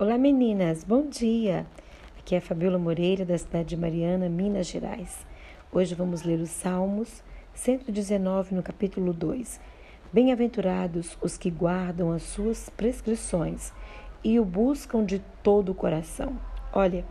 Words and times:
Olá 0.00 0.16
meninas, 0.16 0.82
bom 0.82 1.06
dia! 1.06 1.66
Aqui 2.18 2.34
é 2.34 2.40
Fabiola 2.40 2.78
Moreira, 2.78 3.22
da 3.22 3.36
cidade 3.36 3.68
de 3.68 3.76
Mariana, 3.76 4.30
Minas 4.30 4.66
Gerais. 4.66 5.26
Hoje 5.70 5.94
vamos 5.94 6.22
ler 6.22 6.40
os 6.40 6.48
Salmos 6.48 7.22
119, 7.52 8.54
no 8.54 8.62
capítulo 8.62 9.12
2. 9.12 9.60
Bem-aventurados 10.10 11.18
os 11.20 11.36
que 11.36 11.50
guardam 11.50 12.12
as 12.12 12.22
suas 12.22 12.70
prescrições 12.70 13.74
e 14.24 14.40
o 14.40 14.44
buscam 14.46 15.04
de 15.04 15.18
todo 15.42 15.72
o 15.72 15.74
coração. 15.74 16.32
Olha, 16.72 17.04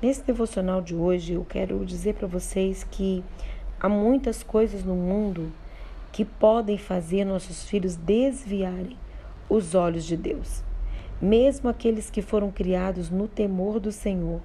nesse 0.00 0.22
devocional 0.22 0.80
de 0.80 0.94
hoje 0.94 1.32
eu 1.32 1.44
quero 1.44 1.84
dizer 1.84 2.14
para 2.14 2.28
vocês 2.28 2.84
que 2.84 3.24
há 3.80 3.88
muitas 3.88 4.44
coisas 4.44 4.84
no 4.84 4.94
mundo 4.94 5.52
que 6.12 6.24
podem 6.24 6.78
fazer 6.78 7.24
nossos 7.24 7.68
filhos 7.68 7.96
desviarem 7.96 8.96
os 9.48 9.74
olhos 9.74 10.04
de 10.04 10.16
Deus. 10.16 10.67
Mesmo 11.20 11.68
aqueles 11.68 12.10
que 12.10 12.22
foram 12.22 12.50
criados 12.50 13.10
no 13.10 13.26
temor 13.26 13.80
do 13.80 13.90
Senhor, 13.90 14.40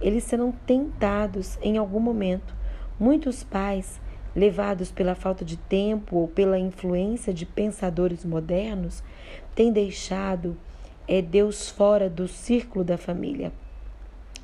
eles 0.00 0.24
serão 0.24 0.52
tentados 0.52 1.58
em 1.62 1.76
algum 1.76 2.00
momento. 2.00 2.54
Muitos 2.98 3.42
pais, 3.44 4.00
levados 4.34 4.90
pela 4.90 5.14
falta 5.14 5.44
de 5.44 5.56
tempo 5.56 6.16
ou 6.16 6.28
pela 6.28 6.58
influência 6.58 7.32
de 7.32 7.44
pensadores 7.44 8.24
modernos, 8.24 9.02
têm 9.54 9.72
deixado 9.72 10.56
é, 11.06 11.20
Deus 11.20 11.68
fora 11.68 12.08
do 12.08 12.26
círculo 12.26 12.84
da 12.84 12.96
família. 12.96 13.52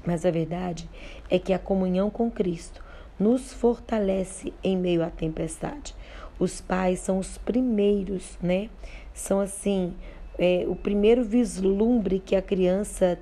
Mas 0.04 0.24
a 0.24 0.30
verdade 0.30 0.88
é 1.28 1.38
que 1.38 1.52
a 1.52 1.58
comunhão 1.58 2.10
com 2.10 2.30
Cristo 2.30 2.82
nos 3.18 3.52
fortalece 3.52 4.52
em 4.64 4.76
meio 4.76 5.04
à 5.04 5.10
tempestade. 5.10 5.94
Os 6.38 6.60
pais 6.60 7.00
são 7.00 7.18
os 7.18 7.36
primeiros, 7.36 8.38
né? 8.40 8.70
São 9.12 9.40
assim 9.40 9.94
é, 10.40 10.64
o 10.66 10.74
primeiro 10.74 11.22
vislumbre 11.22 12.18
que 12.18 12.34
a 12.34 12.40
criança 12.40 13.18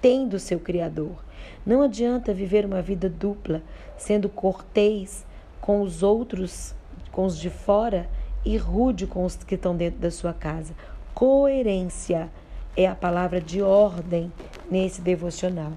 tem 0.00 0.26
do 0.26 0.38
seu 0.38 0.58
Criador. 0.58 1.22
Não 1.66 1.82
adianta 1.82 2.32
viver 2.32 2.64
uma 2.64 2.80
vida 2.80 3.10
dupla, 3.10 3.62
sendo 3.98 4.26
cortês 4.30 5.26
com 5.60 5.82
os 5.82 6.02
outros, 6.02 6.74
com 7.12 7.26
os 7.26 7.38
de 7.38 7.50
fora, 7.50 8.08
e 8.42 8.56
rude 8.56 9.06
com 9.06 9.24
os 9.24 9.36
que 9.36 9.56
estão 9.56 9.76
dentro 9.76 10.00
da 10.00 10.10
sua 10.10 10.32
casa. 10.32 10.72
Coerência 11.12 12.30
é 12.74 12.86
a 12.86 12.94
palavra 12.94 13.40
de 13.40 13.60
ordem 13.60 14.32
nesse 14.70 15.02
devocional. 15.02 15.72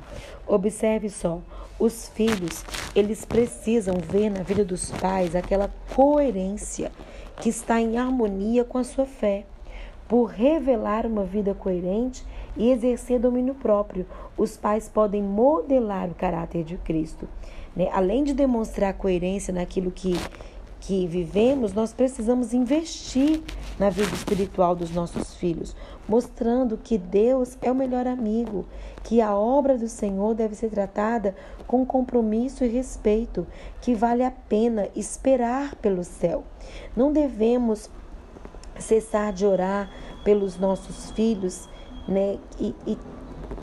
Observe 0.47 1.09
só, 1.09 1.41
os 1.77 2.07
filhos, 2.09 2.63
eles 2.95 3.25
precisam 3.25 3.95
ver 3.97 4.29
na 4.29 4.43
vida 4.43 4.63
dos 4.63 4.91
pais 4.91 5.35
aquela 5.35 5.69
coerência 5.93 6.91
que 7.41 7.49
está 7.49 7.81
em 7.81 7.97
harmonia 7.97 8.63
com 8.63 8.77
a 8.77 8.83
sua 8.83 9.05
fé 9.05 9.45
por 10.09 10.25
revelar 10.31 11.05
uma 11.05 11.23
vida 11.23 11.53
coerente 11.53 12.25
e 12.57 12.71
exercer 12.71 13.19
domínio 13.19 13.53
próprio. 13.53 14.07
Os 14.35 14.57
pais 14.57 14.89
podem 14.89 15.21
modelar 15.21 16.09
o 16.09 16.15
caráter 16.15 16.63
de 16.63 16.77
Cristo. 16.77 17.29
Né? 17.75 17.89
Além 17.93 18.23
de 18.23 18.33
demonstrar 18.33 18.95
coerência 18.95 19.53
naquilo 19.53 19.91
que, 19.91 20.15
que 20.79 21.05
vivemos, 21.05 21.73
nós 21.73 21.93
precisamos 21.93 22.55
investir 22.55 23.43
na 23.77 23.91
vida 23.91 24.11
espiritual 24.15 24.75
dos 24.75 24.89
nossos 24.89 25.35
filhos, 25.35 25.75
mostrando 26.07 26.75
que 26.75 26.97
Deus 26.97 27.55
é 27.61 27.71
o 27.71 27.75
melhor 27.75 28.07
amigo, 28.07 28.65
que 29.03 29.21
a 29.21 29.35
obra 29.35 29.77
do 29.77 29.87
Senhor 29.87 30.33
deve 30.33 30.55
ser 30.55 30.71
tratada 30.71 31.35
com 31.67 31.85
compromisso 31.85 32.65
e 32.65 32.67
respeito, 32.67 33.45
que 33.79 33.93
vale 33.93 34.23
a 34.23 34.31
pena 34.31 34.89
esperar 34.95 35.75
pelo 35.75 36.03
céu. 36.03 36.43
Não 36.97 37.13
devemos 37.13 37.91
cessar 38.79 39.33
de 39.33 39.45
orar 39.45 39.89
pelos 40.23 40.57
nossos 40.57 41.11
filhos, 41.11 41.67
né? 42.07 42.37
E, 42.59 42.75
e, 42.85 42.97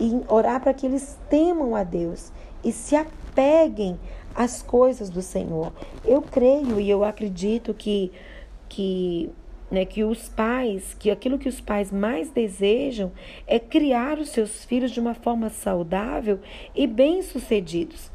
e 0.00 0.22
orar 0.28 0.60
para 0.60 0.74
que 0.74 0.86
eles 0.86 1.18
temam 1.28 1.74
a 1.74 1.82
Deus 1.82 2.32
e 2.64 2.72
se 2.72 2.96
apeguem 2.96 3.98
às 4.34 4.62
coisas 4.62 5.08
do 5.08 5.22
Senhor. 5.22 5.72
Eu 6.04 6.22
creio 6.22 6.80
e 6.80 6.88
eu 6.88 7.04
acredito 7.04 7.72
que 7.72 8.12
que 8.68 9.30
né, 9.70 9.84
que 9.84 10.04
os 10.04 10.28
pais, 10.28 10.94
que 10.94 11.10
aquilo 11.10 11.38
que 11.38 11.48
os 11.48 11.60
pais 11.60 11.90
mais 11.90 12.30
desejam 12.30 13.12
é 13.46 13.58
criar 13.58 14.18
os 14.18 14.28
seus 14.28 14.64
filhos 14.64 14.90
de 14.90 15.00
uma 15.00 15.14
forma 15.14 15.50
saudável 15.50 16.38
e 16.74 16.86
bem-sucedidos. 16.86 18.10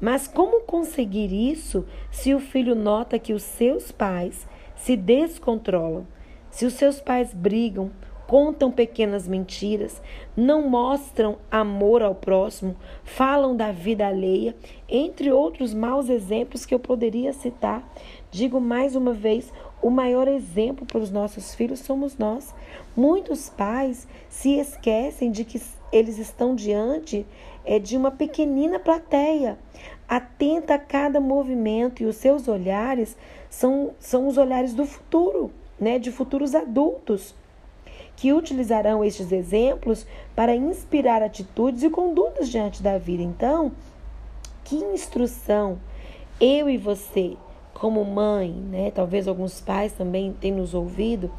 Mas 0.00 0.26
como 0.26 0.62
conseguir 0.62 1.32
isso 1.32 1.86
se 2.10 2.34
o 2.34 2.40
filho 2.40 2.74
nota 2.74 3.18
que 3.18 3.32
os 3.32 3.42
seus 3.42 3.92
pais 3.92 4.46
se 4.76 4.96
descontrolam? 4.96 6.06
Se 6.52 6.66
os 6.66 6.74
seus 6.74 7.00
pais 7.00 7.32
brigam, 7.32 7.90
contam 8.26 8.70
pequenas 8.70 9.26
mentiras, 9.26 10.02
não 10.36 10.68
mostram 10.68 11.38
amor 11.50 12.02
ao 12.02 12.14
próximo, 12.14 12.76
falam 13.04 13.56
da 13.56 13.72
vida 13.72 14.06
alheia, 14.06 14.54
entre 14.86 15.32
outros 15.32 15.72
maus 15.72 16.10
exemplos 16.10 16.66
que 16.66 16.74
eu 16.74 16.78
poderia 16.78 17.32
citar, 17.32 17.82
digo 18.30 18.60
mais 18.60 18.94
uma 18.94 19.14
vez: 19.14 19.50
o 19.80 19.88
maior 19.88 20.28
exemplo 20.28 20.84
para 20.84 20.98
os 20.98 21.10
nossos 21.10 21.54
filhos 21.54 21.80
somos 21.80 22.18
nós. 22.18 22.54
Muitos 22.94 23.48
pais 23.48 24.06
se 24.28 24.58
esquecem 24.58 25.30
de 25.30 25.46
que 25.46 25.60
eles 25.90 26.18
estão 26.18 26.54
diante 26.54 27.26
é, 27.64 27.78
de 27.78 27.96
uma 27.96 28.10
pequenina 28.10 28.78
plateia, 28.78 29.58
atenta 30.06 30.74
a 30.74 30.78
cada 30.78 31.18
movimento 31.18 32.02
e 32.02 32.06
os 32.06 32.16
seus 32.16 32.46
olhares 32.46 33.16
são, 33.48 33.94
são 33.98 34.28
os 34.28 34.36
olhares 34.36 34.74
do 34.74 34.84
futuro 34.84 35.50
né, 35.82 35.98
de 35.98 36.12
futuros 36.12 36.54
adultos 36.54 37.34
que 38.14 38.32
utilizarão 38.32 39.04
estes 39.04 39.32
exemplos 39.32 40.06
para 40.32 40.54
inspirar 40.54 41.20
atitudes 41.22 41.82
e 41.82 41.90
condutas 41.90 42.48
diante 42.48 42.80
da 42.80 42.98
vida. 42.98 43.20
Então, 43.20 43.72
que 44.62 44.76
instrução 44.76 45.80
eu 46.40 46.70
e 46.70 46.78
você, 46.78 47.36
como 47.74 48.04
mãe, 48.04 48.52
né, 48.52 48.92
talvez 48.92 49.26
alguns 49.26 49.60
pais 49.60 49.92
também 49.92 50.32
tenham 50.40 50.58
nos 50.58 50.72
ouvido, 50.72 51.32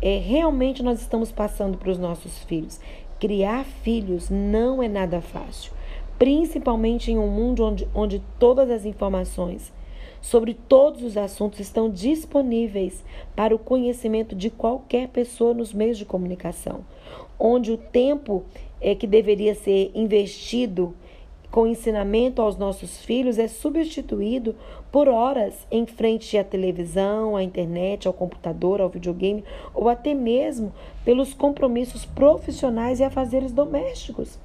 é, 0.00 0.18
realmente 0.18 0.84
nós 0.84 1.00
estamos 1.00 1.32
passando 1.32 1.76
para 1.76 1.90
os 1.90 1.98
nossos 1.98 2.38
filhos. 2.44 2.78
Criar 3.18 3.64
filhos 3.64 4.30
não 4.30 4.80
é 4.80 4.86
nada 4.86 5.20
fácil, 5.20 5.72
principalmente 6.16 7.10
em 7.10 7.18
um 7.18 7.26
mundo 7.26 7.64
onde, 7.64 7.88
onde 7.92 8.22
todas 8.38 8.70
as 8.70 8.84
informações 8.84 9.72
sobre 10.20 10.54
todos 10.54 11.02
os 11.02 11.16
assuntos 11.16 11.60
estão 11.60 11.90
disponíveis 11.90 13.04
para 13.34 13.54
o 13.54 13.58
conhecimento 13.58 14.34
de 14.34 14.50
qualquer 14.50 15.08
pessoa 15.08 15.54
nos 15.54 15.72
meios 15.72 15.98
de 15.98 16.04
comunicação, 16.04 16.84
onde 17.38 17.72
o 17.72 17.76
tempo 17.76 18.44
é 18.80 18.94
que 18.94 19.06
deveria 19.06 19.54
ser 19.54 19.90
investido 19.94 20.94
com 21.50 21.66
ensinamento 21.66 22.40
aos 22.40 22.56
nossos 22.56 23.04
filhos 23.04 23.38
é 23.38 23.48
substituído 23.48 24.54
por 24.92 25.08
horas 25.08 25.66
em 25.70 25.84
frente 25.86 26.38
à 26.38 26.44
televisão, 26.44 27.36
à 27.36 27.42
internet, 27.42 28.06
ao 28.06 28.14
computador, 28.14 28.80
ao 28.80 28.88
videogame 28.88 29.44
ou 29.74 29.88
até 29.88 30.14
mesmo 30.14 30.72
pelos 31.04 31.34
compromissos 31.34 32.04
profissionais 32.04 33.00
e 33.00 33.04
afazeres 33.04 33.52
domésticos. 33.52 34.38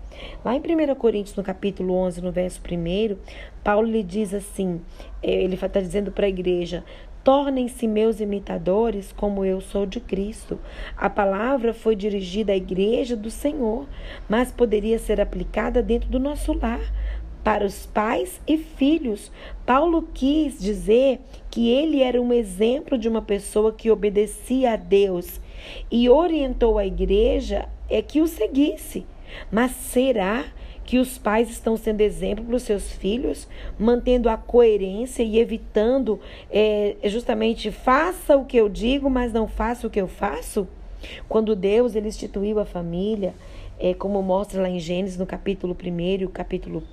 Lá 0.44 0.56
em 0.56 0.60
1 0.60 0.96
Coríntios, 0.96 1.36
no 1.36 1.44
capítulo 1.44 1.94
11, 1.94 2.22
no 2.22 2.32
verso 2.32 2.62
1, 2.62 3.18
Paulo 3.64 3.88
lhe 3.88 4.02
diz 4.02 4.34
assim: 4.34 4.82
é, 5.22 5.44
ele 5.44 5.56
está 5.56 5.80
dizendo 5.80 6.12
para 6.12 6.26
a 6.26 6.30
igreja: 6.30 6.84
Tornem-se 7.26 7.88
meus 7.88 8.20
imitadores, 8.20 9.12
como 9.12 9.44
eu 9.44 9.60
sou 9.60 9.88
de 9.88 10.00
Cristo. 10.00 10.60
A 10.96 11.10
palavra 11.10 11.74
foi 11.74 11.96
dirigida 11.96 12.54
à 12.54 12.56
igreja 12.56 13.16
do 13.16 13.32
Senhor, 13.32 13.88
mas 14.30 14.52
poderia 14.52 15.00
ser 15.00 15.20
aplicada 15.20 15.82
dentro 15.82 16.08
do 16.08 16.20
nosso 16.20 16.54
lar, 16.54 16.80
para 17.44 17.66
os 17.66 17.88
pais 17.88 18.40
e 18.48 18.60
filhos. 18.60 19.32
Paulo 19.66 20.08
quis 20.14 20.60
dizer 20.60 21.20
que 21.50 21.68
ele 21.68 22.04
era 22.04 22.22
um 22.22 22.32
exemplo 22.32 22.96
de 22.96 23.10
uma 23.10 23.24
pessoa 23.24 23.74
que 23.74 23.90
obedecia 23.90 24.74
a 24.74 24.76
Deus 24.76 25.42
e 25.90 26.08
orientou 26.08 26.78
a 26.78 26.86
igreja 26.86 27.68
é 27.90 28.04
que 28.04 28.22
o 28.22 28.28
seguisse. 28.28 29.04
Mas 29.52 29.72
será 29.72 30.46
que 30.86 31.00
os 31.00 31.18
pais 31.18 31.50
estão 31.50 31.76
sendo 31.76 32.02
exemplo 32.02 32.46
para 32.46 32.56
os 32.56 32.64
seus 32.64 32.92
filhos, 32.92 33.48
mantendo 33.78 34.30
a 34.30 34.38
coerência 34.38 35.24
e 35.24 35.40
evitando 35.40 36.20
é, 36.50 36.96
justamente 37.06 37.72
faça 37.72 38.38
o 38.38 38.46
que 38.46 38.58
eu 38.58 38.70
digo, 38.70 39.10
mas 39.10 39.34
não 39.34 39.48
faça 39.48 39.88
o 39.88 39.90
que 39.90 40.00
eu 40.00 40.08
faço? 40.08 40.68
Quando 41.28 41.56
Deus 41.56 41.96
ele 41.96 42.08
instituiu 42.08 42.60
a 42.60 42.66
família, 42.66 43.34
é, 43.80 43.94
como 43.94 44.22
mostra 44.22 44.62
lá 44.62 44.70
em 44.70 44.80
Gênesis, 44.80 45.18
no 45.18 45.26
capítulo 45.26 45.76
1 45.76 46.00
e 46.22 46.26
o 46.26 46.30
capítulo 46.30 46.84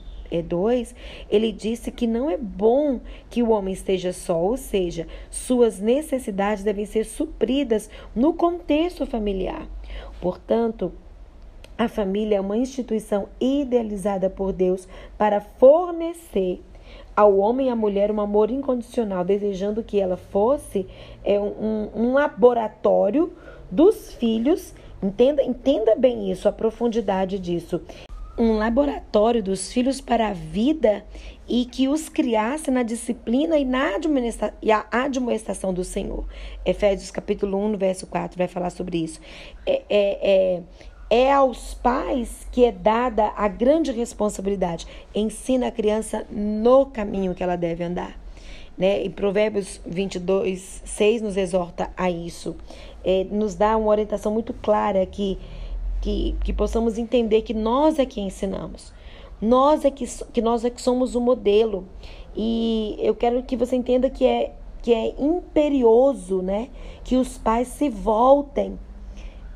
2, 0.41 0.93
é, 0.93 0.95
ele 1.37 1.53
disse 1.53 1.91
que 1.91 2.07
não 2.07 2.31
é 2.31 2.39
bom 2.39 3.01
que 3.29 3.43
o 3.43 3.51
homem 3.51 3.75
esteja 3.75 4.13
só, 4.13 4.41
ou 4.41 4.57
seja, 4.57 5.07
suas 5.31 5.79
necessidades 5.79 6.65
devem 6.65 6.87
ser 6.87 7.05
supridas 7.05 7.91
no 8.15 8.33
contexto 8.33 9.05
familiar. 9.05 9.69
Portanto, 10.21 10.93
a 11.77 11.89
família 11.89 12.37
é 12.37 12.41
uma 12.41 12.57
instituição 12.57 13.29
idealizada 13.41 14.31
por 14.31 14.53
Deus 14.53 14.87
para 15.17 15.41
fornecer 15.41 16.63
ao 17.17 17.37
homem 17.39 17.67
e 17.67 17.71
à 17.71 17.77
mulher 17.77 18.11
um 18.11 18.21
amor 18.21 18.51
incondicional, 18.51 19.25
desejando 19.25 19.83
que 19.83 20.01
ela 20.01 20.17
fosse 20.17 20.87
é, 21.25 21.39
um, 21.39 21.91
um 21.95 22.13
laboratório 22.15 23.33
dos 23.71 24.13
filhos 24.15 24.75
Entenda, 25.03 25.43
entenda 25.43 25.97
bem 25.97 26.31
isso, 26.31 26.49
a 26.49 26.53
profundidade 26.53 27.37
disso. 27.37 27.81
Um 28.39 28.57
laboratório 28.57 29.43
dos 29.43 29.73
filhos 29.73 30.01
para 30.01 30.29
a 30.29 30.33
vida 30.33 31.05
e 31.49 31.65
que 31.65 31.89
os 31.89 32.09
criasse 32.09 32.71
na 32.71 32.85
disciplina 32.85 33.59
e 33.59 33.65
na 33.65 33.97
admoestação 34.93 35.75
do 35.75 35.83
Senhor. 35.83 36.25
Efésios 36.65 37.11
capítulo 37.11 37.59
1, 37.59 37.77
verso 37.77 38.07
4 38.07 38.39
vai 38.39 38.47
falar 38.47 38.71
sobre 38.71 39.03
isso. 39.03 39.21
É, 39.67 39.83
é, 39.91 40.31
é, 40.31 40.63
é 41.13 41.31
aos 41.31 41.75
pais 41.75 42.47
que 42.51 42.65
é 42.65 42.73
dada 42.73 43.35
a 43.37 43.47
grande 43.47 43.93
responsabilidade. 43.93 44.87
Ensina 45.15 45.67
a 45.67 45.71
criança 45.71 46.27
no 46.31 46.87
caminho 46.87 47.35
que 47.35 47.43
ela 47.43 47.55
deve 47.55 47.85
andar. 47.85 48.19
Né? 48.79 49.05
E 49.05 49.11
Provérbios 49.11 49.79
22, 49.85 50.81
6 50.87 51.21
nos 51.21 51.37
exorta 51.37 51.91
a 51.99 52.11
isso. 52.11 52.57
É, 53.05 53.25
nos 53.25 53.55
dá 53.55 53.77
uma 53.77 53.91
orientação 53.91 54.33
muito 54.33 54.55
clara 54.55 55.05
que, 55.05 55.39
que, 56.01 56.35
que 56.43 56.51
possamos 56.51 56.97
entender 56.97 57.43
que 57.43 57.53
nós 57.53 57.99
é 57.99 58.07
que 58.07 58.19
ensinamos. 58.19 58.91
Nós 59.39 59.85
é 59.85 59.91
que, 59.91 60.07
que 60.33 60.41
nós 60.41 60.65
é 60.65 60.71
que 60.71 60.81
somos 60.81 61.15
o 61.15 61.21
modelo. 61.21 61.87
E 62.35 62.97
eu 62.99 63.15
quero 63.15 63.43
que 63.43 63.55
você 63.55 63.77
entenda 63.77 64.09
que 64.09 64.25
é, 64.25 64.55
que 64.81 64.95
é 64.95 65.15
imperioso 65.19 66.41
né? 66.41 66.71
que 67.05 67.17
os 67.17 67.37
pais 67.37 67.69
se 67.69 67.91
voltem 67.91 68.79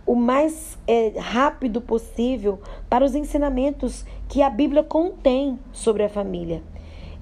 o 0.06 0.14
mais 0.14 0.78
é, 0.86 1.12
rápido 1.18 1.80
possível 1.80 2.60
para 2.88 3.04
os 3.04 3.14
ensinamentos 3.14 4.04
que 4.28 4.40
a 4.40 4.48
Bíblia 4.48 4.82
contém 4.82 5.58
sobre 5.72 6.04
a 6.04 6.08
família. 6.08 6.62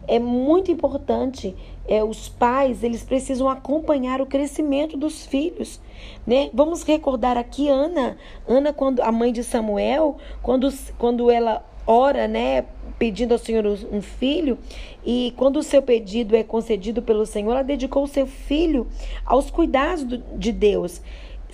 É 0.07 0.19
muito 0.19 0.71
importante 0.71 1.57
é, 1.89 2.05
os 2.05 2.29
pais 2.29 2.85
eles 2.85 3.03
precisam 3.03 3.49
acompanhar 3.49 4.21
o 4.21 4.27
crescimento 4.27 4.99
dos 4.99 5.25
filhos, 5.25 5.81
né? 6.27 6.51
Vamos 6.53 6.83
recordar 6.83 7.39
aqui 7.39 7.69
Ana, 7.69 8.19
Ana 8.47 8.73
quando 8.73 9.01
a 9.01 9.11
mãe 9.11 9.33
de 9.33 9.43
Samuel, 9.43 10.19
quando, 10.43 10.69
quando 10.99 11.31
ela 11.31 11.65
ora, 11.87 12.27
né, 12.27 12.65
pedindo 12.99 13.33
ao 13.33 13.39
Senhor 13.39 13.67
um 13.93 14.01
filho, 14.01 14.59
e 15.05 15.35
quando 15.37 15.59
o 15.59 15.63
seu 15.63 15.83
pedido 15.83 16.35
é 16.35 16.43
concedido 16.43 17.03
pelo 17.03 17.27
Senhor, 17.27 17.53
ela 17.53 17.63
dedicou 17.63 18.05
o 18.05 18.09
seu 18.09 18.27
filho 18.27 18.87
aos 19.25 19.51
cuidados 19.51 20.05
do, 20.05 20.19
de 20.39 20.53
Deus, 20.53 21.03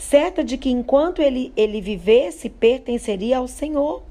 certa 0.00 0.43
de 0.43 0.56
que 0.56 0.70
enquanto 0.70 1.20
ele, 1.20 1.52
ele 1.55 1.81
vivesse, 1.81 2.49
pertenceria 2.49 3.37
ao 3.38 3.47
Senhor. 3.47 4.02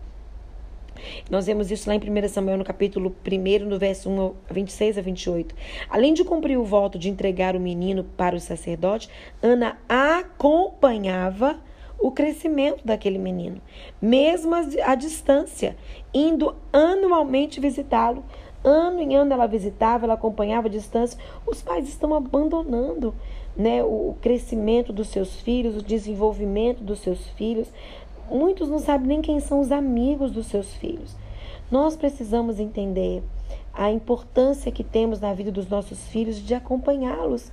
Nós 1.29 1.47
vemos 1.47 1.71
isso 1.71 1.89
lá 1.89 1.95
em 1.95 1.99
1 1.99 2.27
Samuel, 2.27 2.57
no 2.57 2.63
capítulo 2.63 3.15
1, 3.25 3.65
no 3.65 3.79
verso 3.79 4.09
1 4.09 4.33
26 4.51 4.97
a 4.97 5.01
28. 5.01 5.55
Além 5.89 6.13
de 6.13 6.23
cumprir 6.23 6.57
o 6.57 6.63
voto 6.63 6.99
de 6.99 7.09
entregar 7.09 7.55
o 7.55 7.59
menino 7.59 8.03
para 8.03 8.35
o 8.35 8.39
sacerdote, 8.39 9.09
Ana 9.41 9.79
acompanhava 9.87 11.59
o 11.97 12.11
crescimento 12.11 12.85
daquele 12.85 13.17
menino, 13.17 13.61
mesmo 14.01 14.53
à 14.85 14.95
distância, 14.95 15.75
indo 16.13 16.55
anualmente 16.71 17.59
visitá-lo. 17.59 18.23
Ano 18.63 19.01
em 19.01 19.15
ano 19.15 19.33
ela 19.33 19.47
visitava, 19.47 20.05
ela 20.05 20.13
acompanhava 20.13 20.67
a 20.67 20.71
distância. 20.71 21.17
Os 21.47 21.61
pais 21.61 21.87
estão 21.87 22.13
abandonando 22.13 23.15
né, 23.59 23.83
o 23.83 24.15
crescimento 24.21 24.91
dos 24.91 25.09
seus 25.09 25.39
filhos, 25.41 25.77
o 25.77 25.83
desenvolvimento 25.83 26.83
dos 26.83 26.99
seus 26.99 27.27
filhos, 27.29 27.67
Muitos 28.29 28.69
não 28.69 28.77
sabem 28.77 29.07
nem 29.07 29.21
quem 29.21 29.39
são 29.39 29.59
os 29.59 29.71
amigos 29.71 30.31
dos 30.31 30.45
seus 30.45 30.73
filhos. 30.75 31.15
Nós 31.71 31.95
precisamos 31.95 32.59
entender 32.59 33.23
a 33.73 33.91
importância 33.91 34.71
que 34.71 34.83
temos 34.83 35.19
na 35.19 35.33
vida 35.33 35.51
dos 35.51 35.67
nossos 35.67 36.07
filhos 36.09 36.37
de 36.37 36.53
acompanhá-los. 36.53 37.51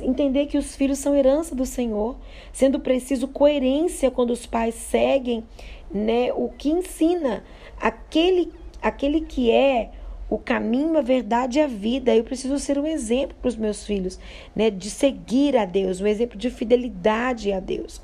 Entender 0.00 0.46
que 0.46 0.58
os 0.58 0.76
filhos 0.76 0.98
são 0.98 1.14
herança 1.14 1.54
do 1.54 1.64
Senhor, 1.64 2.16
sendo 2.52 2.80
preciso 2.80 3.28
coerência 3.28 4.10
quando 4.10 4.30
os 4.30 4.44
pais 4.44 4.74
seguem 4.74 5.44
né, 5.90 6.30
o 6.34 6.50
que 6.50 6.68
ensina 6.68 7.42
aquele, 7.80 8.52
aquele 8.82 9.22
que 9.22 9.50
é 9.50 9.92
o 10.28 10.38
caminho, 10.38 10.98
a 10.98 11.02
verdade 11.02 11.58
e 11.58 11.62
a 11.62 11.66
vida. 11.66 12.14
Eu 12.14 12.24
preciso 12.24 12.58
ser 12.58 12.78
um 12.78 12.86
exemplo 12.86 13.36
para 13.40 13.48
os 13.48 13.56
meus 13.56 13.86
filhos, 13.86 14.18
né, 14.54 14.70
de 14.70 14.90
seguir 14.90 15.56
a 15.56 15.64
Deus, 15.64 16.00
um 16.00 16.06
exemplo 16.06 16.38
de 16.38 16.50
fidelidade 16.50 17.52
a 17.52 17.60
Deus. 17.60 18.00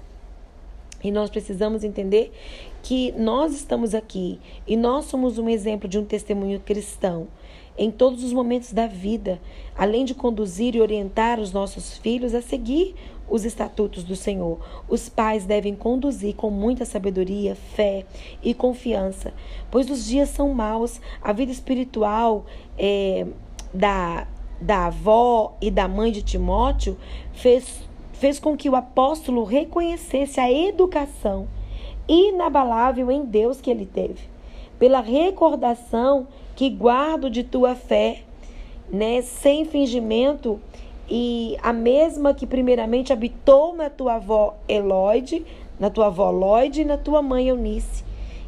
E 1.03 1.11
nós 1.11 1.29
precisamos 1.29 1.85
entender 1.85 2.32
que 2.82 3.12
nós 3.12 3.55
estamos 3.55 3.94
aqui 3.94 4.41
e 4.67 4.75
nós 4.75 5.05
somos 5.05 5.38
um 5.38 5.49
exemplo 5.49 5.87
de 5.87 5.99
um 5.99 6.05
testemunho 6.05 6.61
cristão 6.61 7.29
em 7.76 7.91
todos 7.91 8.23
os 8.23 8.32
momentos 8.32 8.73
da 8.73 8.87
vida, 8.87 9.41
além 9.77 10.05
de 10.05 10.15
conduzir 10.15 10.75
e 10.77 10.81
orientar 10.81 11.41
os 11.41 11.53
nossos 11.53 11.99
filhos 11.99 12.35
a 12.35 12.41
seguir 12.41 12.94
os 13.29 13.44
estatutos 13.44 14.05
do 14.05 14.15
Senhor. 14.15 14.59
Os 14.88 15.09
pais 15.09 15.44
devem 15.47 15.75
conduzir 15.75 16.35
com 16.35 16.50
muita 16.50 16.85
sabedoria, 16.85 17.55
fé 17.55 18.05
e 18.43 18.55
confiança, 18.55 19.32
pois 19.71 19.91
os 19.91 20.06
dias 20.06 20.29
são 20.29 20.53
maus, 20.53 21.00
a 21.23 21.32
vida 21.32 21.53
espiritual 21.53 22.47
é, 22.79 23.26
da, 23.73 24.26
da 24.61 24.87
avó 24.87 25.56
e 25.61 25.71
da 25.71 25.88
mãe 25.88 26.12
de 26.12 26.23
Timóteo 26.23 26.97
fez 27.32 27.85
fez 28.15 28.38
com 28.38 28.56
que 28.56 28.71
o 28.71 28.76
apóstolo 28.76 29.44
reconhecesse 29.44 30.41
a 30.41 30.50
educação 30.50 31.47
inabalável 32.09 33.11
em 33.11 33.25
Deus 33.25 33.61
que 33.61 33.70
ele 33.70 33.85
teve, 33.85 34.29
pela 34.79 35.00
recordação 35.00 36.27
que 36.55 36.70
guardo 36.70 37.29
de 37.29 37.43
tua 37.43 37.75
fé, 37.75 38.23
né, 38.91 39.20
sem 39.23 39.65
fingimento, 39.65 40.61
e 41.09 41.56
a 41.62 41.73
mesma 41.73 42.35
que 42.35 42.47
primeiramente 42.47 43.12
habitou 43.12 43.75
na 43.75 43.91
tua 43.91 44.15
avó 44.15 44.56
Eloide, 44.69 45.45
na 45.79 45.91
tua 45.91 46.06
avó 46.06 46.31
Lloyd 46.31 46.81
e 46.81 46.85
na 46.85 46.97
tua 46.97 47.23
mãe 47.23 47.49
Eunice. 47.49 48.05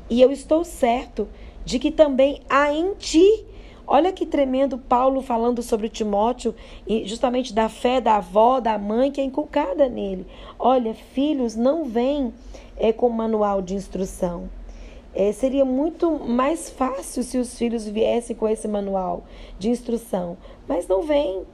E 0.09 0.23
eu 0.23 0.31
estou 0.31 0.65
certo 0.65 1.29
de 1.65 1.79
que 1.79 1.91
também 1.91 2.41
há 2.49 2.73
em 2.73 2.95
ti 2.95 3.45
Olha 3.89 4.13
que 4.13 4.27
tremendo 4.27 4.77
Paulo 4.77 5.23
falando 5.23 5.63
sobre 5.63 5.89
Timóteo 5.89 6.53
e 6.85 7.07
justamente 7.07 7.55
da 7.55 7.69
fé 7.69 8.01
da 8.01 8.17
avó, 8.17 8.59
da 8.59 8.77
mãe 8.77 9.13
que 9.13 9.21
é 9.21 9.25
inculcada 9.25 9.89
nele. 9.89 10.27
Olha, 10.59 10.93
filhos 10.93 11.55
não 11.55 11.85
vêm 11.85 12.35
é, 12.77 12.93
com 12.93 13.09
manual 13.09 13.63
de 13.63 13.75
instrução. 13.75 14.51
É, 15.15 15.31
seria 15.31 15.65
muito 15.65 16.11
mais 16.11 16.69
fácil 16.69 17.23
se 17.23 17.39
os 17.39 17.57
filhos 17.57 17.87
viessem 17.87 18.35
com 18.35 18.49
esse 18.49 18.67
manual 18.67 19.23
de 19.57 19.71
instrução, 19.71 20.37
mas 20.67 20.89
não 20.89 21.03
vem. 21.03 21.45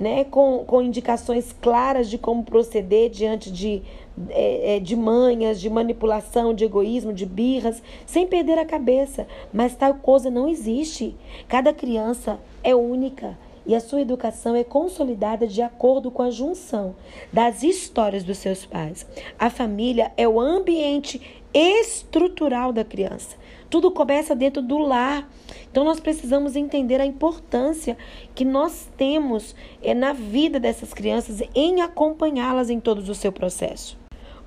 Né, 0.00 0.24
com, 0.24 0.64
com 0.64 0.80
indicações 0.80 1.54
claras 1.60 2.08
de 2.08 2.16
como 2.16 2.42
proceder 2.42 3.10
diante 3.10 3.52
de 3.52 3.82
é, 4.30 4.76
é, 4.76 4.80
de 4.80 4.94
manhas, 4.94 5.60
de 5.60 5.70
manipulação, 5.70 6.52
de 6.52 6.64
egoísmo, 6.64 7.12
de 7.12 7.24
birras, 7.24 7.82
sem 8.06 8.26
perder 8.26 8.58
a 8.58 8.64
cabeça. 8.64 9.26
Mas 9.52 9.74
tal 9.74 9.94
coisa 9.94 10.30
não 10.30 10.48
existe. 10.48 11.16
Cada 11.48 11.72
criança 11.72 12.38
é 12.62 12.74
única 12.74 13.38
e 13.64 13.74
a 13.74 13.80
sua 13.80 14.00
educação 14.00 14.54
é 14.54 14.64
consolidada 14.64 15.46
de 15.46 15.62
acordo 15.62 16.10
com 16.10 16.22
a 16.22 16.30
junção 16.30 16.94
das 17.32 17.62
histórias 17.62 18.24
dos 18.24 18.38
seus 18.38 18.66
pais. 18.66 19.06
A 19.38 19.48
família 19.48 20.12
é 20.16 20.26
o 20.26 20.40
ambiente 20.40 21.20
estrutural 21.54 22.72
da 22.72 22.84
criança. 22.84 23.36
Tudo 23.72 23.90
começa 23.90 24.36
dentro 24.36 24.60
do 24.60 24.76
lar. 24.76 25.26
Então 25.70 25.82
nós 25.82 25.98
precisamos 25.98 26.56
entender 26.56 27.00
a 27.00 27.06
importância 27.06 27.96
que 28.34 28.44
nós 28.44 28.86
temos 28.98 29.56
é, 29.82 29.94
na 29.94 30.12
vida 30.12 30.60
dessas 30.60 30.92
crianças 30.92 31.42
em 31.54 31.80
acompanhá-las 31.80 32.68
em 32.68 32.78
todo 32.78 32.98
o 32.98 33.14
seu 33.14 33.32
processo. 33.32 34.01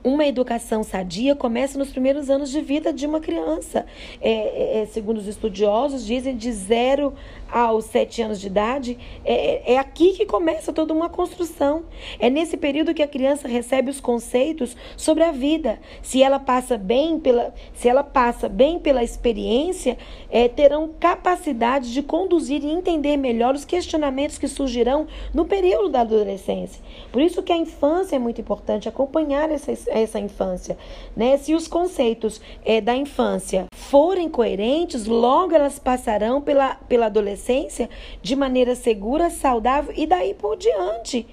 Uma 0.06 0.24
educação 0.28 0.84
sadia 0.84 1.36
começa 1.36 1.80
nos 1.80 1.90
primeiros 1.90 2.30
anos 2.30 2.52
de 2.52 2.62
vida 2.62 2.94
de 2.94 3.08
uma 3.08 3.20
criança. 3.20 3.88
É, 4.22 4.30
é, 4.30 4.82
é 4.84 4.86
segundo 4.86 5.18
os 5.18 5.26
estudiosos, 5.26 6.06
dizem 6.06 6.38
de 6.38 6.52
zero 6.52 7.12
aos 7.52 7.86
sete 7.86 8.22
anos 8.22 8.42
de 8.42 8.48
idade, 8.48 8.98
é, 9.24 9.74
é 9.74 9.78
aqui 9.78 10.14
que 10.14 10.26
começa 10.26 10.74
toda 10.74 10.94
uma 10.94 11.10
construção. 11.10 11.86
É 12.20 12.30
nesse 12.30 12.58
período 12.58 12.94
que 12.94 13.02
a 13.02 13.08
criança 13.08 13.48
recebe 13.48 13.90
os 13.90 14.02
conceitos 14.02 14.76
sobre 14.98 15.24
a 15.24 15.32
vida. 15.32 15.80
Se 16.02 16.22
ela 16.22 16.40
passa 16.40 16.78
bem 16.78 17.20
pela, 17.20 17.54
se 17.74 17.88
ela 17.88 18.04
passa 18.04 18.50
bem 18.50 18.78
pela 18.78 19.04
experiência, 19.04 19.98
é, 20.30 20.48
terão 20.48 20.90
capacidade 21.00 21.94
de 21.94 22.04
conduzir 22.04 22.64
e 22.64 22.70
entender 22.70 23.18
melhor 23.18 23.56
os 23.56 23.66
questionamentos 23.66 24.38
que 24.38 24.48
surgirão 24.48 25.08
no 25.34 25.46
período 25.46 25.90
da 25.90 26.02
adolescência. 26.02 26.84
Por 27.12 27.22
isso 27.22 27.42
que 27.42 27.54
a 27.54 27.58
infância 27.58 28.16
é 28.16 28.20
muito 28.20 28.42
importante, 28.42 28.90
acompanhar 28.90 29.50
essa, 29.50 29.72
essa 30.00 30.20
infância. 30.20 30.78
Né? 31.16 31.38
Se 31.38 31.54
os 31.54 31.68
conceitos 31.68 32.42
é, 32.64 32.82
da 32.82 32.96
infância 32.96 33.66
forem 33.74 34.30
coerentes, 34.30 35.06
logo 35.06 35.54
elas 35.54 35.80
passarão 35.80 36.42
pela, 36.42 36.76
pela 36.76 37.06
adolescência 37.08 37.90
de 38.22 38.36
maneira 38.36 38.76
segura, 38.76 39.30
saudável 39.30 39.94
e 39.96 40.06
daí 40.06 40.34
por 40.34 40.58
diante. 40.58 41.28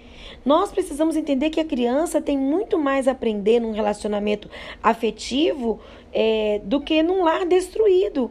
Nós 0.45 0.71
precisamos 0.71 1.17
entender 1.17 1.51
que 1.51 1.61
a 1.61 1.65
criança 1.65 2.21
tem 2.21 2.37
muito 2.37 2.79
mais 2.79 3.07
a 3.07 3.13
aprender 3.13 3.61
num 3.61 3.73
relacionamento 3.73 4.51
afetivo 4.83 5.81
é, 6.13 6.61
do 6.65 6.81
que 6.81 7.03
num 7.03 7.23
lar 7.23 7.47
destruído. 7.47 8.31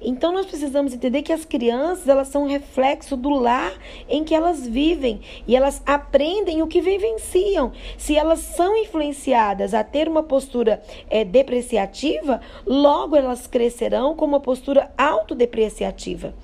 Então 0.00 0.32
nós 0.32 0.46
precisamos 0.46 0.92
entender 0.92 1.22
que 1.22 1.32
as 1.32 1.44
crianças, 1.44 2.08
elas 2.08 2.28
são 2.28 2.44
um 2.44 2.48
reflexo 2.48 3.16
do 3.16 3.30
lar 3.30 3.72
em 4.08 4.24
que 4.24 4.34
elas 4.34 4.66
vivem 4.66 5.20
e 5.46 5.56
elas 5.56 5.82
aprendem 5.86 6.62
o 6.62 6.66
que 6.66 6.80
vivenciam. 6.80 7.72
Se 7.96 8.16
elas 8.16 8.40
são 8.40 8.76
influenciadas 8.76 9.74
a 9.74 9.82
ter 9.82 10.08
uma 10.08 10.22
postura 10.22 10.82
é, 11.08 11.24
depreciativa, 11.24 12.40
logo 12.66 13.16
elas 13.16 13.46
crescerão 13.46 14.14
com 14.14 14.24
uma 14.24 14.40
postura 14.40 14.90
autodepreciativa. 14.96 16.34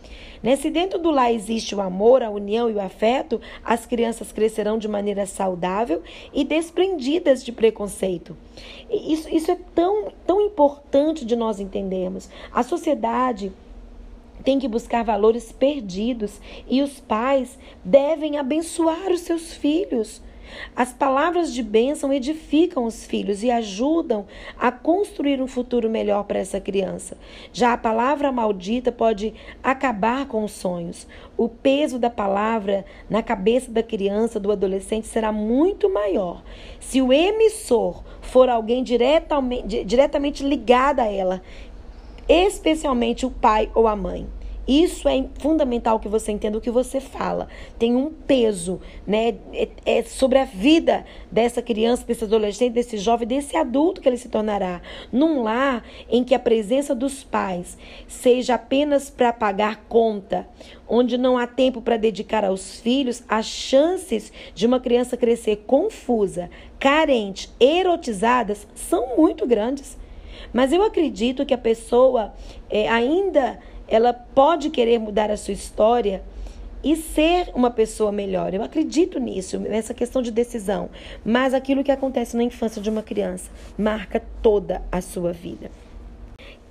Né? 0.42 0.56
Se 0.56 0.70
dentro 0.70 0.98
do 0.98 1.10
lar 1.10 1.32
existe 1.32 1.74
o 1.74 1.80
amor, 1.80 2.22
a 2.22 2.30
união 2.30 2.68
e 2.68 2.74
o 2.74 2.80
afeto, 2.80 3.40
as 3.64 3.86
crianças 3.86 4.32
crescerão 4.32 4.76
de 4.76 4.88
maneira 4.88 5.24
saudável 5.26 6.02
e 6.32 6.44
desprendidas 6.44 7.44
de 7.44 7.52
preconceito. 7.52 8.36
Isso, 8.90 9.28
isso 9.34 9.50
é 9.50 9.58
tão, 9.74 10.12
tão 10.26 10.40
importante 10.40 11.24
de 11.24 11.36
nós 11.36 11.60
entendermos. 11.60 12.28
A 12.52 12.62
sociedade 12.62 13.52
tem 14.42 14.58
que 14.58 14.66
buscar 14.66 15.04
valores 15.04 15.52
perdidos 15.52 16.40
e 16.68 16.82
os 16.82 16.98
pais 17.00 17.58
devem 17.84 18.38
abençoar 18.38 19.10
os 19.10 19.20
seus 19.20 19.54
filhos. 19.54 20.20
As 20.74 20.92
palavras 20.92 21.52
de 21.52 21.62
bênção 21.62 22.12
edificam 22.12 22.84
os 22.84 23.04
filhos 23.04 23.42
e 23.42 23.50
ajudam 23.50 24.26
a 24.58 24.72
construir 24.72 25.40
um 25.40 25.46
futuro 25.46 25.90
melhor 25.90 26.24
para 26.24 26.38
essa 26.38 26.60
criança. 26.60 27.16
Já 27.52 27.72
a 27.72 27.78
palavra 27.78 28.32
maldita 28.32 28.90
pode 28.90 29.34
acabar 29.62 30.26
com 30.26 30.44
os 30.44 30.52
sonhos. 30.52 31.06
O 31.36 31.48
peso 31.48 31.98
da 31.98 32.10
palavra 32.10 32.84
na 33.08 33.22
cabeça 33.22 33.70
da 33.70 33.82
criança, 33.82 34.40
do 34.40 34.52
adolescente, 34.52 35.06
será 35.06 35.32
muito 35.32 35.92
maior 35.92 36.42
se 36.80 37.00
o 37.00 37.12
emissor 37.12 38.02
for 38.20 38.48
alguém 38.48 38.82
diretamente, 38.82 39.84
diretamente 39.84 40.44
ligado 40.44 41.00
a 41.00 41.06
ela, 41.06 41.42
especialmente 42.28 43.26
o 43.26 43.30
pai 43.30 43.70
ou 43.74 43.86
a 43.86 43.96
mãe. 43.96 44.26
Isso 44.66 45.08
é 45.08 45.24
fundamental 45.40 45.98
que 45.98 46.08
você 46.08 46.30
entenda 46.30 46.56
o 46.56 46.60
que 46.60 46.70
você 46.70 47.00
fala. 47.00 47.48
Tem 47.78 47.96
um 47.96 48.10
peso, 48.10 48.80
né? 49.06 49.34
É, 49.52 49.68
é 49.84 50.02
sobre 50.04 50.38
a 50.38 50.44
vida 50.44 51.04
dessa 51.30 51.60
criança, 51.60 52.04
desse 52.06 52.24
adolescente, 52.24 52.72
desse 52.72 52.96
jovem, 52.96 53.26
desse 53.26 53.56
adulto 53.56 54.00
que 54.00 54.08
ele 54.08 54.16
se 54.16 54.28
tornará. 54.28 54.80
Num 55.10 55.42
lar 55.42 55.84
em 56.08 56.22
que 56.22 56.34
a 56.34 56.38
presença 56.38 56.94
dos 56.94 57.24
pais 57.24 57.76
seja 58.06 58.54
apenas 58.54 59.10
para 59.10 59.32
pagar 59.32 59.84
conta, 59.88 60.46
onde 60.88 61.18
não 61.18 61.36
há 61.36 61.46
tempo 61.46 61.82
para 61.82 61.96
dedicar 61.96 62.44
aos 62.44 62.80
filhos, 62.80 63.24
as 63.28 63.46
chances 63.46 64.32
de 64.54 64.66
uma 64.66 64.78
criança 64.78 65.16
crescer 65.16 65.64
confusa, 65.66 66.48
carente, 66.78 67.50
erotizadas 67.58 68.68
são 68.74 69.16
muito 69.16 69.44
grandes. 69.44 69.98
Mas 70.52 70.72
eu 70.72 70.82
acredito 70.82 71.46
que 71.46 71.54
a 71.54 71.58
pessoa 71.58 72.32
é, 72.70 72.88
ainda 72.88 73.58
ela 73.92 74.14
pode 74.14 74.70
querer 74.70 74.98
mudar 74.98 75.30
a 75.30 75.36
sua 75.36 75.52
história 75.52 76.22
e 76.82 76.96
ser 76.96 77.50
uma 77.54 77.70
pessoa 77.70 78.10
melhor. 78.10 78.54
Eu 78.54 78.62
acredito 78.62 79.20
nisso, 79.20 79.58
nessa 79.58 79.92
questão 79.92 80.22
de 80.22 80.30
decisão. 80.30 80.88
Mas 81.22 81.52
aquilo 81.52 81.84
que 81.84 81.92
acontece 81.92 82.34
na 82.34 82.42
infância 82.42 82.80
de 82.80 82.88
uma 82.88 83.02
criança 83.02 83.50
marca 83.76 84.20
toda 84.40 84.80
a 84.90 85.02
sua 85.02 85.30
vida. 85.30 85.70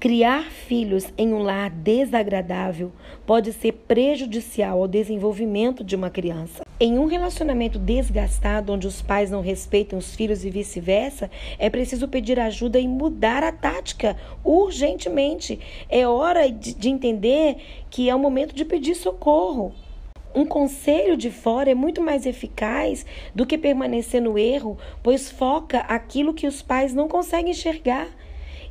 Criar 0.02 0.50
filhos 0.50 1.14
em 1.16 1.32
um 1.32 1.44
lar 1.44 1.70
desagradável 1.70 2.92
pode 3.24 3.54
ser 3.54 3.72
prejudicial 3.88 4.82
ao 4.82 4.88
desenvolvimento 4.88 5.84
de 5.84 5.96
uma 5.96 6.10
criança. 6.10 6.64
Em 6.80 6.98
um 6.98 7.06
relacionamento 7.06 7.78
desgastado, 7.78 8.74
onde 8.74 8.88
os 8.88 9.00
pais 9.00 9.30
não 9.30 9.42
respeitam 9.42 10.00
os 10.00 10.16
filhos 10.16 10.44
e 10.44 10.50
vice-versa, 10.50 11.30
é 11.60 11.70
preciso 11.70 12.08
pedir 12.08 12.40
ajuda 12.40 12.80
e 12.80 12.88
mudar 12.88 13.44
a 13.44 13.52
tática 13.52 14.18
urgentemente. 14.44 15.60
É 15.88 16.08
hora 16.08 16.50
de, 16.50 16.74
de 16.74 16.90
entender 16.90 17.58
que 17.88 18.10
é 18.10 18.16
o 18.16 18.20
momento 18.20 18.56
de 18.56 18.66
pedir 18.66 18.96
socorro. 18.96 19.72
Um 20.34 20.48
conselho 20.48 21.16
de 21.16 21.30
fora 21.30 21.70
é 21.70 21.76
muito 21.76 22.02
mais 22.02 22.26
eficaz 22.26 23.06
do 23.36 23.46
que 23.46 23.56
permanecer 23.56 24.20
no 24.20 24.36
erro, 24.36 24.80
pois 25.04 25.30
foca 25.30 25.82
aquilo 25.82 26.34
que 26.34 26.48
os 26.48 26.64
pais 26.64 26.92
não 26.92 27.08
conseguem 27.08 27.52
enxergar. 27.52 28.08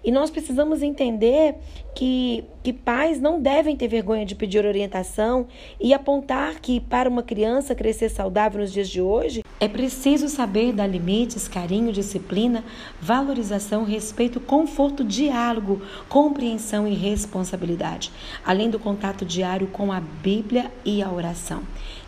E 0.02 0.11
nós 0.11 0.30
precisamos 0.30 0.83
entender 0.83 1.57
que, 1.95 2.45
que 2.62 2.73
pais 2.73 3.21
não 3.21 3.40
devem 3.40 3.76
ter 3.76 3.88
vergonha 3.88 4.25
de 4.25 4.35
pedir 4.35 4.64
orientação 4.64 5.47
e 5.78 5.92
apontar 5.92 6.61
que 6.61 6.80
para 6.80 7.09
uma 7.09 7.23
criança 7.23 7.75
crescer 7.75 8.09
saudável 8.09 8.61
nos 8.61 8.73
dias 8.73 8.88
de 8.88 9.00
hoje 9.00 9.45
é 9.59 9.69
preciso 9.69 10.28
saber 10.28 10.73
dar 10.73 10.87
limites, 10.87 11.47
carinho, 11.47 11.92
disciplina, 11.92 12.64
valorização, 12.99 13.85
respeito, 13.85 14.40
conforto, 14.40 15.04
diálogo, 15.04 15.83
compreensão 16.09 16.88
e 16.88 16.95
responsabilidade, 16.95 18.11
além 18.45 18.71
do 18.71 18.78
contato 18.78 19.25
diário 19.25 19.66
com 19.66 19.92
a 19.92 20.00
Bíblia 20.00 20.73
e 20.83 21.02
a 21.02 21.11
oração. 21.11 21.62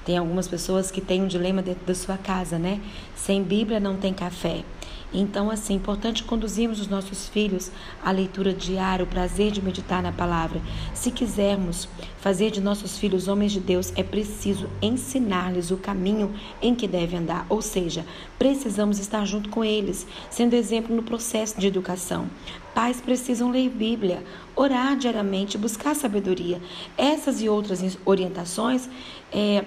Tem 0.05 0.17
algumas 0.17 0.49
pessoas 0.49 0.91
que 0.91 1.01
têm 1.01 1.23
um 1.23 1.27
dilema 1.27 1.61
dentro 1.61 1.85
da 1.85 1.95
sua 1.95 2.17
casa, 2.17 2.59
né? 2.59 2.81
Sem 3.15 3.43
Bíblia 3.43 3.79
não 3.79 3.97
tem 3.97 4.13
café. 4.15 4.65
Então, 5.13 5.51
assim, 5.51 5.75
é 5.75 5.77
importante 5.77 6.23
conduzirmos 6.23 6.81
os 6.81 6.89
nossos 6.89 7.29
filhos 7.29 7.71
à 8.03 8.11
leitura 8.11 8.53
diária, 8.53 9.05
o 9.05 9.09
prazer 9.09 9.51
de 9.51 9.61
meditar 9.61 10.03
na 10.03 10.13
palavra. 10.13 10.61
Se 10.95 11.11
quisermos 11.11 11.89
fazer 12.19 12.51
de 12.51 12.61
nossos 12.61 12.99
filhos 12.99 13.29
homens 13.29 13.53
de 13.53 13.61
Deus, 13.61 13.93
é 13.97 14.03
preciso 14.03 14.69
ensinar-lhes 14.81 15.71
o 15.71 15.77
caminho 15.77 16.33
em 16.61 16.75
que 16.75 16.89
devem 16.89 17.21
andar. 17.21 17.47
Ou 17.49 17.61
seja, 17.61 18.07
precisamos 18.39 18.99
estar 18.99 19.25
junto 19.27 19.49
com 19.49 19.65
eles, 19.65 20.07
sendo 20.31 20.55
exemplo 20.55 20.95
no 20.95 21.03
processo 21.03 21.61
de 21.61 21.67
educação. 21.67 22.29
Pais 22.75 23.01
precisam 23.01 23.51
ler 23.51 23.69
Bíblia, 23.69 24.25
orar 24.57 24.97
diariamente, 24.97 25.59
buscar 25.59 25.95
sabedoria. 25.95 26.61
Essas 26.97 27.43
e 27.43 27.49
outras 27.49 27.99
orientações 28.07 28.89
é, 29.31 29.65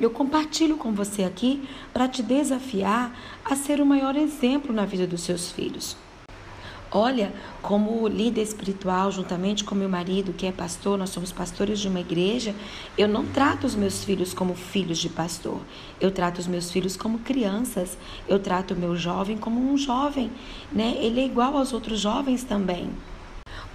eu 0.00 0.10
compartilho 0.10 0.76
com 0.76 0.92
você 0.92 1.24
aqui 1.24 1.68
para 1.92 2.08
te 2.08 2.22
desafiar 2.22 3.14
a 3.44 3.56
ser 3.56 3.80
o 3.80 3.86
maior 3.86 4.16
exemplo 4.16 4.72
na 4.72 4.84
vida 4.84 5.06
dos 5.06 5.22
seus 5.22 5.50
filhos. 5.50 5.96
Olha, 6.96 7.32
como 7.60 8.06
líder 8.06 8.42
espiritual, 8.42 9.10
juntamente 9.10 9.64
com 9.64 9.74
meu 9.74 9.88
marido, 9.88 10.32
que 10.32 10.46
é 10.46 10.52
pastor, 10.52 10.96
nós 10.96 11.10
somos 11.10 11.32
pastores 11.32 11.80
de 11.80 11.88
uma 11.88 11.98
igreja, 11.98 12.54
eu 12.96 13.08
não 13.08 13.26
trato 13.26 13.66
os 13.66 13.74
meus 13.74 14.04
filhos 14.04 14.32
como 14.32 14.54
filhos 14.54 14.98
de 14.98 15.08
pastor. 15.08 15.60
Eu 16.00 16.12
trato 16.12 16.38
os 16.38 16.46
meus 16.46 16.70
filhos 16.70 16.96
como 16.96 17.18
crianças. 17.18 17.98
Eu 18.28 18.38
trato 18.38 18.74
o 18.74 18.76
meu 18.76 18.94
jovem 18.94 19.36
como 19.36 19.60
um 19.60 19.76
jovem, 19.76 20.30
né? 20.72 20.94
Ele 21.00 21.20
é 21.20 21.24
igual 21.24 21.56
aos 21.56 21.72
outros 21.72 21.98
jovens 21.98 22.44
também. 22.44 22.88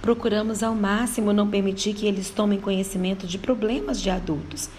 Procuramos 0.00 0.62
ao 0.62 0.74
máximo 0.74 1.30
não 1.30 1.46
permitir 1.46 1.92
que 1.92 2.06
eles 2.06 2.30
tomem 2.30 2.58
conhecimento 2.58 3.26
de 3.26 3.36
problemas 3.36 4.00
de 4.00 4.08
adultos. 4.08 4.70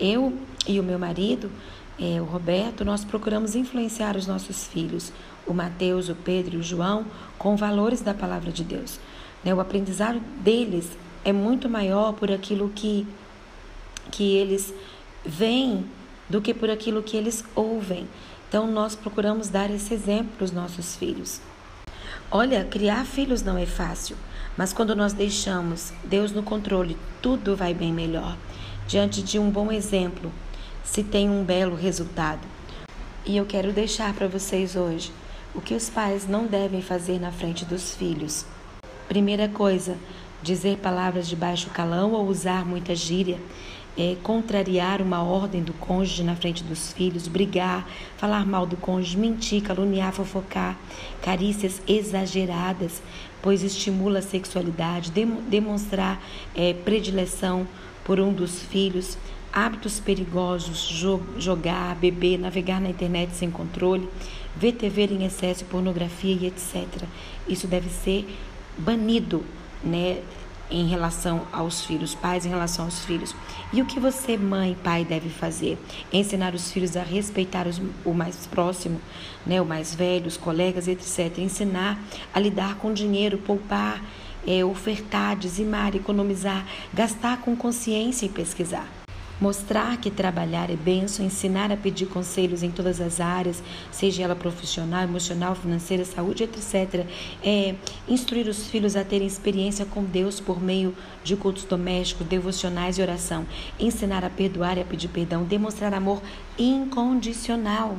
Eu 0.00 0.36
e 0.66 0.78
o 0.78 0.82
meu 0.82 0.98
marido, 0.98 1.50
é, 1.98 2.20
o 2.20 2.24
Roberto, 2.24 2.84
nós 2.84 3.04
procuramos 3.04 3.56
influenciar 3.56 4.16
os 4.16 4.26
nossos 4.26 4.66
filhos, 4.66 5.12
o 5.46 5.52
Mateus, 5.52 6.08
o 6.08 6.14
Pedro 6.14 6.56
e 6.56 6.58
o 6.58 6.62
João, 6.62 7.04
com 7.36 7.56
valores 7.56 8.00
da 8.00 8.14
palavra 8.14 8.52
de 8.52 8.62
Deus. 8.62 9.00
Né? 9.44 9.52
O 9.52 9.60
aprendizado 9.60 10.20
deles 10.40 10.90
é 11.24 11.32
muito 11.32 11.68
maior 11.68 12.12
por 12.12 12.30
aquilo 12.30 12.70
que, 12.74 13.06
que 14.10 14.36
eles 14.36 14.72
veem 15.24 15.84
do 16.28 16.40
que 16.40 16.54
por 16.54 16.70
aquilo 16.70 17.02
que 17.02 17.16
eles 17.16 17.44
ouvem. 17.54 18.06
Então, 18.48 18.66
nós 18.66 18.94
procuramos 18.94 19.48
dar 19.48 19.70
esse 19.70 19.92
exemplo 19.92 20.32
para 20.36 20.44
os 20.44 20.52
nossos 20.52 20.96
filhos. 20.96 21.40
Olha, 22.30 22.64
criar 22.64 23.04
filhos 23.04 23.42
não 23.42 23.56
é 23.56 23.66
fácil, 23.66 24.16
mas 24.56 24.72
quando 24.72 24.94
nós 24.94 25.12
deixamos 25.12 25.92
Deus 26.04 26.30
no 26.30 26.42
controle, 26.42 26.96
tudo 27.22 27.56
vai 27.56 27.72
bem 27.72 27.92
melhor. 27.92 28.36
Diante 28.88 29.22
de 29.22 29.38
um 29.38 29.50
bom 29.50 29.70
exemplo, 29.70 30.32
se 30.82 31.02
tem 31.02 31.28
um 31.28 31.44
belo 31.44 31.76
resultado. 31.76 32.40
E 33.26 33.36
eu 33.36 33.44
quero 33.44 33.70
deixar 33.70 34.14
para 34.14 34.26
vocês 34.26 34.76
hoje 34.76 35.12
o 35.54 35.60
que 35.60 35.74
os 35.74 35.90
pais 35.90 36.26
não 36.26 36.46
devem 36.46 36.80
fazer 36.80 37.20
na 37.20 37.30
frente 37.30 37.66
dos 37.66 37.94
filhos. 37.94 38.46
Primeira 39.06 39.46
coisa, 39.46 39.98
dizer 40.42 40.78
palavras 40.78 41.28
de 41.28 41.36
baixo 41.36 41.68
calão 41.68 42.12
ou 42.12 42.26
usar 42.28 42.64
muita 42.64 42.94
gíria, 42.94 43.38
é, 43.94 44.16
contrariar 44.22 45.02
uma 45.02 45.22
ordem 45.22 45.62
do 45.62 45.74
cônjuge 45.74 46.22
na 46.22 46.34
frente 46.34 46.64
dos 46.64 46.90
filhos, 46.90 47.28
brigar, 47.28 47.86
falar 48.16 48.46
mal 48.46 48.64
do 48.64 48.78
cônjuge, 48.78 49.18
mentir, 49.18 49.62
caluniar, 49.62 50.14
fofocar, 50.14 50.78
carícias 51.20 51.82
exageradas, 51.86 53.02
pois 53.42 53.62
estimula 53.62 54.20
a 54.20 54.22
sexualidade, 54.22 55.12
demonstrar 55.50 56.22
é, 56.54 56.72
predileção 56.72 57.66
por 58.08 58.18
um 58.18 58.32
dos 58.32 58.62
filhos, 58.62 59.18
hábitos 59.52 60.00
perigosos, 60.00 60.78
jogar, 61.36 61.94
beber, 61.96 62.38
navegar 62.38 62.80
na 62.80 62.88
internet 62.88 63.34
sem 63.34 63.50
controle, 63.50 64.08
ver 64.56 64.72
TV 64.72 65.04
em 65.04 65.26
excesso, 65.26 65.66
pornografia 65.66 66.34
e 66.34 66.46
etc. 66.46 66.86
Isso 67.46 67.66
deve 67.66 67.90
ser 67.90 68.26
banido, 68.78 69.44
né? 69.84 70.22
Em 70.70 70.86
relação 70.86 71.46
aos 71.50 71.84
filhos, 71.84 72.14
pais 72.14 72.44
em 72.44 72.48
relação 72.50 72.86
aos 72.86 73.04
filhos. 73.04 73.34
E 73.72 73.80
o 73.80 73.86
que 73.86 74.00
você, 74.00 74.36
mãe, 74.36 74.76
pai, 74.82 75.04
deve 75.04 75.28
fazer? 75.28 75.78
Ensinar 76.10 76.54
os 76.54 76.70
filhos 76.70 76.96
a 76.96 77.02
respeitar 77.02 77.66
os, 77.66 77.80
o 78.04 78.12
mais 78.12 78.46
próximo, 78.46 79.00
né, 79.46 79.62
o 79.62 79.64
mais 79.64 79.94
velho, 79.94 80.26
os 80.26 80.36
colegas, 80.36 80.86
etc. 80.86 81.38
Ensinar 81.38 81.98
a 82.34 82.40
lidar 82.40 82.76
com 82.76 82.92
dinheiro, 82.92 83.38
poupar, 83.38 84.02
é, 84.46 84.64
ofertar, 84.64 85.36
dizimar, 85.36 85.94
economizar, 85.94 86.66
gastar 86.92 87.40
com 87.40 87.56
consciência 87.56 88.26
e 88.26 88.28
pesquisar. 88.28 88.88
Mostrar 89.40 89.96
que 89.98 90.10
trabalhar 90.10 90.68
é 90.68 90.74
benção, 90.74 91.24
ensinar 91.24 91.70
a 91.70 91.76
pedir 91.76 92.06
conselhos 92.06 92.64
em 92.64 92.72
todas 92.72 93.00
as 93.00 93.20
áreas, 93.20 93.62
seja 93.92 94.24
ela 94.24 94.34
profissional, 94.34 95.04
emocional, 95.04 95.54
financeira, 95.54 96.04
saúde, 96.04 96.42
etc. 96.42 97.06
É 97.44 97.76
instruir 98.08 98.48
os 98.48 98.66
filhos 98.66 98.96
a 98.96 99.04
terem 99.04 99.28
experiência 99.28 99.84
com 99.84 100.02
Deus 100.02 100.40
por 100.40 100.60
meio 100.60 100.92
de 101.22 101.36
cultos 101.36 101.62
domésticos, 101.62 102.26
devocionais 102.26 102.98
e 102.98 103.02
oração. 103.02 103.46
Ensinar 103.78 104.24
a 104.24 104.30
perdoar 104.30 104.76
e 104.76 104.80
a 104.80 104.84
pedir 104.84 105.08
perdão, 105.08 105.44
demonstrar 105.44 105.94
amor 105.94 106.20
incondicional. 106.58 107.96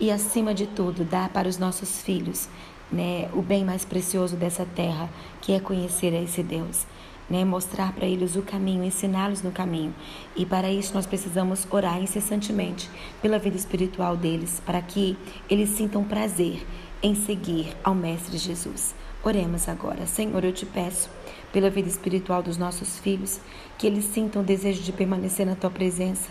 E 0.00 0.10
acima 0.10 0.54
de 0.54 0.66
tudo, 0.66 1.04
dar 1.04 1.28
para 1.28 1.46
os 1.46 1.58
nossos 1.58 2.00
filhos 2.00 2.48
né, 2.92 3.28
o 3.32 3.42
bem 3.42 3.64
mais 3.64 3.84
precioso 3.84 4.36
dessa 4.36 4.64
terra, 4.64 5.08
que 5.40 5.52
é 5.52 5.60
conhecer 5.60 6.12
esse 6.12 6.42
Deus 6.42 6.86
né? 7.30 7.44
mostrar 7.44 7.92
para 7.92 8.06
eles 8.06 8.34
o 8.34 8.42
caminho, 8.42 8.82
ensiná-los 8.82 9.40
no 9.40 9.52
caminho. 9.52 9.94
E 10.34 10.44
para 10.44 10.70
isso 10.70 10.92
nós 10.92 11.06
precisamos 11.06 11.66
orar 11.70 12.02
incessantemente 12.02 12.90
pela 13.22 13.38
vida 13.38 13.56
espiritual 13.56 14.16
deles, 14.16 14.60
para 14.66 14.82
que 14.82 15.16
eles 15.48 15.70
sintam 15.70 16.02
prazer 16.02 16.66
em 17.00 17.14
seguir 17.14 17.74
ao 17.84 17.94
Mestre 17.94 18.36
Jesus. 18.36 18.94
Oremos 19.22 19.68
agora. 19.68 20.06
Senhor, 20.06 20.44
eu 20.44 20.52
te 20.52 20.66
peço 20.66 21.08
pela 21.52 21.70
vida 21.70 21.88
espiritual 21.88 22.42
dos 22.42 22.56
nossos 22.56 22.98
filhos, 22.98 23.40
que 23.78 23.86
eles 23.86 24.04
sintam 24.06 24.42
o 24.42 24.44
desejo 24.44 24.82
de 24.82 24.92
permanecer 24.92 25.46
na 25.46 25.54
tua 25.54 25.70
presença. 25.70 26.28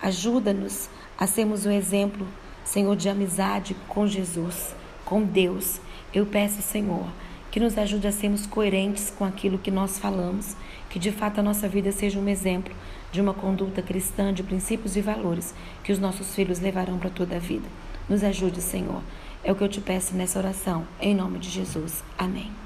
Ajuda-nos 0.00 0.88
a 1.18 1.26
sermos 1.26 1.66
um 1.66 1.70
exemplo, 1.70 2.26
Senhor, 2.64 2.94
de 2.94 3.08
amizade 3.08 3.74
com 3.88 4.06
Jesus, 4.06 4.74
com 5.04 5.22
Deus. 5.22 5.80
Eu 6.12 6.26
peço, 6.26 6.62
Senhor, 6.62 7.06
que 7.50 7.60
nos 7.60 7.76
ajude 7.78 8.06
a 8.06 8.12
sermos 8.12 8.46
coerentes 8.46 9.10
com 9.10 9.24
aquilo 9.24 9.58
que 9.58 9.70
nós 9.70 9.98
falamos, 9.98 10.56
que 10.90 10.98
de 10.98 11.10
fato 11.10 11.40
a 11.40 11.42
nossa 11.42 11.68
vida 11.68 11.90
seja 11.92 12.18
um 12.18 12.28
exemplo 12.28 12.74
de 13.10 13.20
uma 13.20 13.34
conduta 13.34 13.80
cristã, 13.82 14.32
de 14.32 14.42
princípios 14.42 14.96
e 14.96 15.00
valores 15.00 15.54
que 15.82 15.92
os 15.92 15.98
nossos 15.98 16.34
filhos 16.34 16.60
levarão 16.60 16.98
para 16.98 17.10
toda 17.10 17.36
a 17.36 17.38
vida. 17.38 17.68
Nos 18.08 18.22
ajude, 18.22 18.60
Senhor. 18.60 19.02
É 19.42 19.52
o 19.52 19.54
que 19.54 19.62
eu 19.62 19.68
te 19.68 19.80
peço 19.80 20.14
nessa 20.14 20.38
oração, 20.38 20.86
em 21.00 21.14
nome 21.14 21.38
de 21.38 21.48
Jesus. 21.48 22.02
Amém. 22.18 22.65